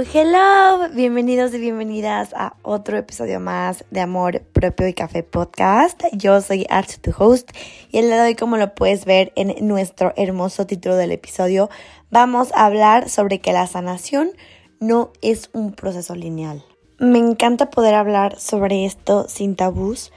[0.00, 6.00] Hello, bienvenidos y bienvenidas a otro episodio más de Amor Propio y Café Podcast.
[6.12, 7.50] Yo soy Art, tu host,
[7.90, 11.68] y el día de hoy, como lo puedes ver en nuestro hermoso título del episodio,
[12.12, 14.30] vamos a hablar sobre que la sanación
[14.78, 16.64] no es un proceso lineal.
[17.00, 20.12] Me encanta poder hablar sobre esto sin tabús,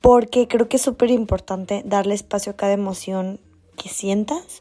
[0.00, 3.38] porque creo que es súper importante darle espacio a cada emoción
[3.76, 4.60] que sientas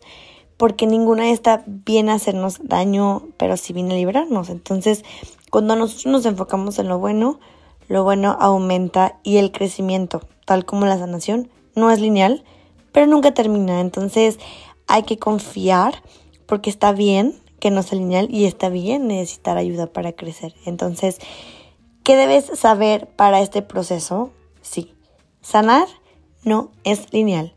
[0.57, 4.49] porque ninguna está viene a hacernos daño, pero sí viene a liberarnos.
[4.49, 5.03] Entonces,
[5.49, 7.39] cuando nosotros nos enfocamos en lo bueno,
[7.87, 12.43] lo bueno aumenta y el crecimiento, tal como la sanación, no es lineal,
[12.91, 13.81] pero nunca termina.
[13.81, 14.39] Entonces,
[14.87, 16.03] hay que confiar
[16.45, 20.53] porque está bien que no sea lineal y está bien necesitar ayuda para crecer.
[20.65, 21.19] Entonces,
[22.03, 24.31] ¿qué debes saber para este proceso?
[24.61, 24.93] Sí,
[25.41, 25.87] sanar
[26.43, 27.53] no es lineal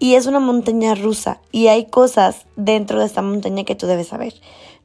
[0.00, 4.08] y es una montaña rusa y hay cosas dentro de esta montaña que tú debes
[4.08, 4.34] saber.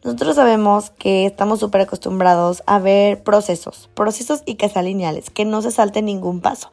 [0.03, 5.45] Nosotros sabemos que estamos súper acostumbrados a ver procesos, procesos y que sean lineales, que
[5.45, 6.69] no se salte ningún paso.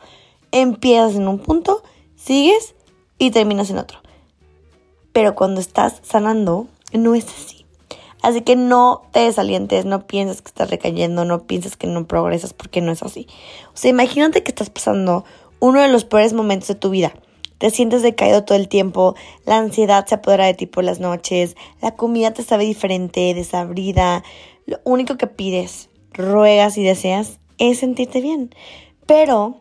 [0.51, 1.83] Empiezas en un punto,
[2.17, 2.75] sigues
[3.17, 4.01] y terminas en otro.
[5.13, 7.65] Pero cuando estás sanando, no es así.
[8.23, 12.53] Así que no te desalientes, no pienses que estás recayendo, no pienses que no progresas
[12.53, 13.29] porque no es así.
[13.69, 15.25] O sea, imagínate que estás pasando
[15.61, 17.13] uno de los peores momentos de tu vida
[17.63, 19.15] te sientes decaído todo el tiempo,
[19.47, 24.25] la ansiedad se apodera de ti por las noches, la comida te sabe diferente, desabrida.
[24.67, 28.53] Lo único que pides, ruegas y deseas es sentirte bien.
[29.07, 29.61] Pero,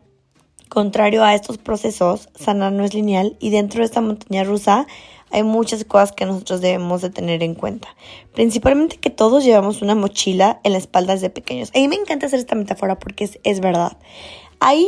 [0.68, 4.88] contrario a estos procesos, sanar no es lineal y dentro de esta montaña rusa
[5.30, 7.96] hay muchas cosas que nosotros debemos de tener en cuenta.
[8.34, 11.70] Principalmente que todos llevamos una mochila en la espalda desde pequeños.
[11.76, 13.96] A mí me encanta hacer esta metáfora porque es, es verdad.
[14.60, 14.88] Ahí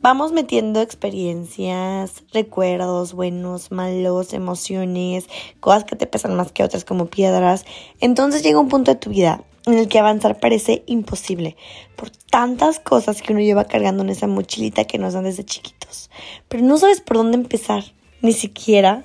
[0.00, 5.26] vamos metiendo experiencias, recuerdos buenos, malos, emociones,
[5.60, 7.64] cosas que te pesan más que otras como piedras.
[8.00, 11.56] Entonces llega un punto de tu vida en el que avanzar parece imposible
[11.96, 16.10] por tantas cosas que uno lleva cargando en esa mochilita que nos dan desde chiquitos.
[16.48, 17.84] Pero no sabes por dónde empezar,
[18.22, 19.04] ni siquiera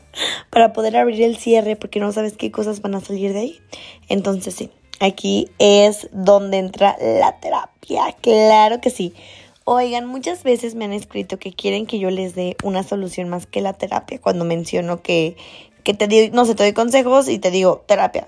[0.49, 3.59] para poder abrir el cierre porque no sabes qué cosas van a salir de ahí.
[4.09, 4.69] Entonces sí,
[4.99, 9.13] aquí es donde entra la terapia, claro que sí.
[9.65, 13.45] Oigan, muchas veces me han escrito que quieren que yo les dé una solución más
[13.45, 15.37] que la terapia cuando menciono que,
[15.85, 18.27] que te digo, no sé, te doy consejos y te digo terapia.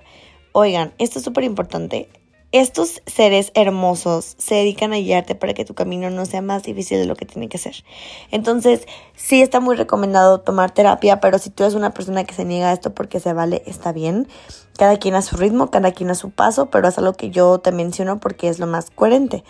[0.54, 2.08] Oigan, esto es súper importante.
[2.54, 7.00] Estos seres hermosos se dedican a guiarte para que tu camino no sea más difícil
[7.00, 7.84] de lo que tiene que ser.
[8.32, 8.88] Entonces,
[9.18, 12.70] sí está muy recomendado tomar terapia, pero si tú eres una persona que se niega
[12.70, 14.30] a esto porque se vale, está bien.
[14.78, 17.60] Cada quien a su ritmo, cada quien a su paso, pero es algo que yo
[17.60, 19.44] te menciono porque es lo más coherente.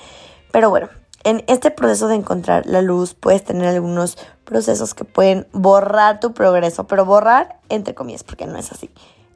[0.51, 0.90] Pero bueno,
[1.25, 6.34] en este proceso de encontrar la luz puedes tener algunos procesos que pueden borrar tu
[6.34, 8.90] progreso, pero borrar entre comillas, porque no es así.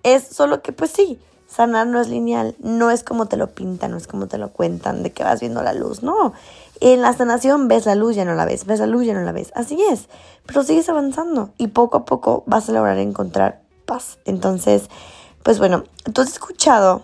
[0.03, 3.91] Es solo que pues sí, sanar no es lineal, no es como te lo pintan,
[3.91, 6.33] no es como te lo cuentan de que vas viendo la luz, no.
[6.79, 9.23] En la sanación ves la luz, ya no la ves, ves la luz, ya no
[9.23, 10.09] la ves, así es,
[10.45, 14.19] pero sigues avanzando y poco a poco vas a lograr encontrar paz.
[14.25, 14.89] Entonces,
[15.41, 17.01] pues bueno, tú has escuchado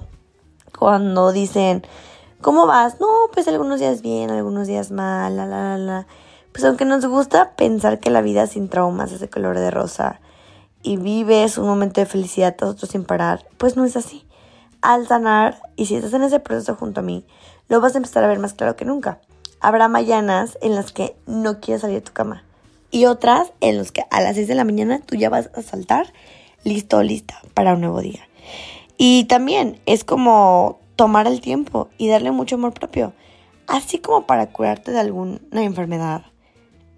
[0.78, 1.84] cuando dicen,
[2.42, 3.00] ¿Cómo vas?
[3.00, 6.08] No, pues algunos días bien, algunos días mal, la, la, la.
[6.52, 10.20] Pues aunque nos gusta pensar que la vida sin traumas es de color de rosa
[10.84, 14.26] y vives un momento de felicidad tras otro sin parar, pues no es así.
[14.82, 17.26] Al sanar, y si estás en ese proceso junto a mí,
[17.68, 19.20] lo vas a empezar a ver más claro que nunca.
[19.60, 22.44] Habrá mañanas en las que no quieres salir de tu cama
[22.92, 25.62] y otras en las que a las 6 de la mañana tú ya vas a
[25.62, 26.14] saltar
[26.64, 28.22] listo lista para un nuevo día.
[28.98, 33.14] Y también es como tomar el tiempo y darle mucho amor propio.
[33.68, 36.24] Así como para curarte de alguna enfermedad.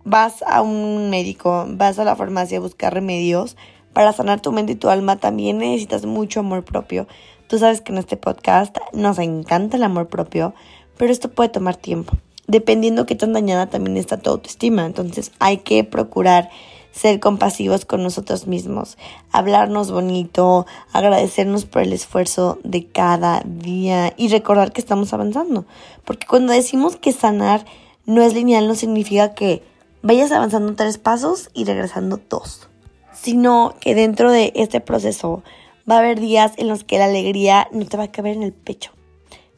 [0.04, 3.58] Vas a un médico, vas a la farmacia a buscar remedios.
[3.94, 7.08] Para sanar tu mente y tu alma también necesitas mucho amor propio.
[7.48, 10.54] Tú sabes que en este podcast nos encanta el amor propio,
[10.98, 12.14] pero esto puede tomar tiempo.
[12.46, 14.86] Dependiendo qué tan dañada también está tu autoestima.
[14.86, 16.50] Entonces hay que procurar
[16.98, 18.98] ser compasivos con nosotros mismos,
[19.32, 25.66] hablarnos bonito, agradecernos por el esfuerzo de cada día y recordar que estamos avanzando.
[26.04, 27.66] Porque cuando decimos que sanar
[28.06, 29.64] no es lineal, no significa que
[30.02, 32.68] vayas avanzando tres pasos y regresando dos,
[33.14, 35.44] sino que dentro de este proceso
[35.90, 38.44] va a haber días en los que la alegría no te va a caber en
[38.44, 38.92] el pecho,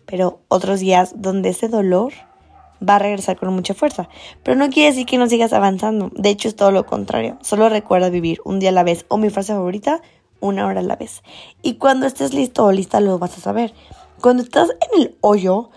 [0.05, 2.13] pero otros días donde ese dolor
[2.87, 4.09] va a regresar con mucha fuerza.
[4.43, 6.11] Pero no quiere decir que no sigas avanzando.
[6.15, 7.37] De hecho, es todo lo contrario.
[7.41, 10.01] Solo recuerda vivir un día a la vez o mi frase favorita,
[10.39, 11.23] una hora a la vez.
[11.61, 13.73] Y cuando estés listo o lista, lo vas a saber.
[14.21, 15.69] Cuando estás en el hoyo,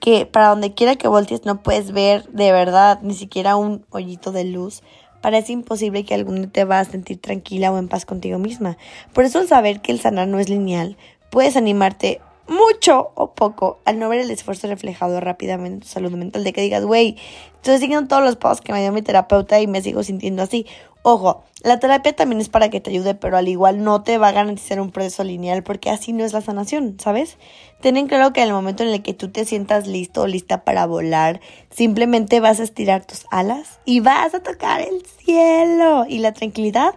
[0.00, 4.32] que para donde quiera que voltees no puedes ver de verdad ni siquiera un hoyito
[4.32, 4.82] de luz,
[5.20, 8.78] parece imposible que algún día te vas a sentir tranquila o en paz contigo misma.
[9.12, 10.96] Por eso al saber que el sanar no es lineal,
[11.30, 16.10] puedes animarte mucho o poco al no ver el esfuerzo reflejado rápidamente en tu salud
[16.10, 17.16] mental, de que digas, güey,
[17.54, 20.66] estoy siguiendo todos los pasos que me dio mi terapeuta y me sigo sintiendo así.
[21.02, 24.28] Ojo, la terapia también es para que te ayude, pero al igual no te va
[24.28, 27.38] a garantizar un proceso lineal porque así no es la sanación, ¿sabes?
[27.80, 30.64] Ten claro que en el momento en el que tú te sientas listo o lista
[30.64, 36.04] para volar, simplemente vas a estirar tus alas y vas a tocar el cielo.
[36.06, 36.96] Y la tranquilidad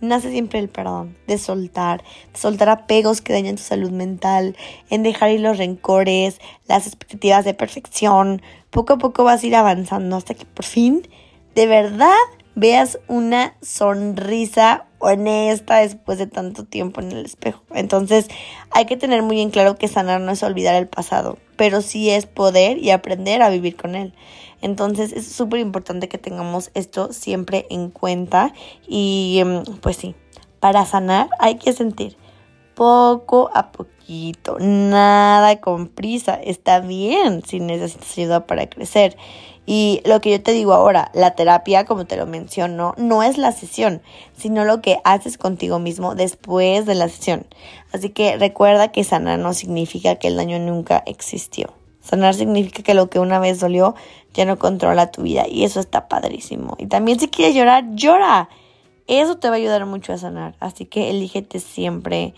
[0.00, 2.02] nace siempre el perdón, de soltar,
[2.32, 4.56] de soltar apegos que dañan tu salud mental,
[4.88, 8.42] en dejar ir los rencores, las expectativas de perfección.
[8.70, 11.08] Poco a poco vas a ir avanzando hasta que por fin,
[11.54, 12.16] de verdad,
[12.54, 17.62] veas una sonrisa honesta después de tanto tiempo en el espejo.
[17.74, 18.28] Entonces
[18.70, 22.10] hay que tener muy en claro que sanar no es olvidar el pasado, pero sí
[22.10, 24.12] es poder y aprender a vivir con él.
[24.62, 28.52] Entonces es súper importante que tengamos esto siempre en cuenta
[28.86, 30.14] y em, pues sí,
[30.60, 32.16] para sanar hay que sentir
[32.74, 39.16] poco a poquito, nada con prisa, está bien si necesitas ayuda para crecer.
[39.66, 43.38] Y lo que yo te digo ahora, la terapia, como te lo menciono, no es
[43.38, 44.02] la sesión,
[44.36, 47.46] sino lo que haces contigo mismo después de la sesión.
[47.92, 51.79] Así que recuerda que sanar no significa que el daño nunca existió.
[52.00, 53.94] Sanar significa que lo que una vez dolió
[54.32, 56.76] ya no controla tu vida y eso está padrísimo.
[56.78, 58.48] Y también si quieres llorar, llora.
[59.06, 60.54] Eso te va a ayudar mucho a sanar.
[60.60, 62.34] Así que elígete siempre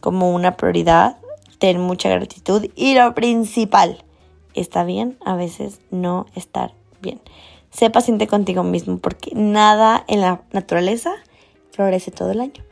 [0.00, 1.18] como una prioridad.
[1.58, 4.04] Ten mucha gratitud y lo principal,
[4.54, 7.20] está bien a veces no estar bien.
[7.70, 11.14] Sé paciente contigo mismo porque nada en la naturaleza
[11.70, 12.64] florece todo el año.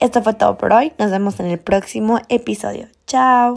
[0.00, 0.92] Esto fue todo por hoy.
[0.98, 2.88] Nos vemos en el próximo episodio.
[3.06, 3.54] Chao.